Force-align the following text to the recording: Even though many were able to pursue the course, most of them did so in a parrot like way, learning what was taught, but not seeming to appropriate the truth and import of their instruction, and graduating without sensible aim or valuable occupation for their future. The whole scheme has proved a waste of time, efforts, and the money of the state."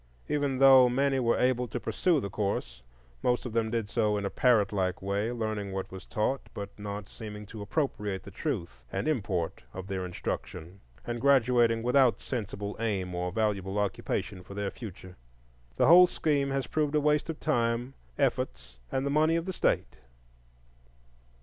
Even 0.27 0.57
though 0.57 0.89
many 0.89 1.19
were 1.19 1.37
able 1.37 1.67
to 1.67 1.79
pursue 1.79 2.19
the 2.19 2.31
course, 2.31 2.81
most 3.21 3.45
of 3.45 3.53
them 3.53 3.69
did 3.69 3.87
so 3.87 4.17
in 4.17 4.25
a 4.25 4.31
parrot 4.31 4.73
like 4.73 4.99
way, 4.99 5.31
learning 5.31 5.71
what 5.73 5.91
was 5.91 6.07
taught, 6.07 6.49
but 6.55 6.71
not 6.79 7.07
seeming 7.07 7.45
to 7.45 7.61
appropriate 7.61 8.23
the 8.23 8.31
truth 8.31 8.83
and 8.91 9.07
import 9.07 9.61
of 9.75 9.85
their 9.85 10.03
instruction, 10.03 10.79
and 11.05 11.21
graduating 11.21 11.83
without 11.83 12.19
sensible 12.19 12.75
aim 12.79 13.13
or 13.13 13.31
valuable 13.31 13.77
occupation 13.77 14.41
for 14.41 14.55
their 14.55 14.71
future. 14.71 15.17
The 15.75 15.85
whole 15.85 16.07
scheme 16.07 16.49
has 16.49 16.65
proved 16.65 16.95
a 16.95 16.99
waste 16.99 17.29
of 17.29 17.39
time, 17.39 17.93
efforts, 18.17 18.79
and 18.91 19.05
the 19.05 19.11
money 19.11 19.35
of 19.35 19.45
the 19.45 19.53
state." 19.53 19.99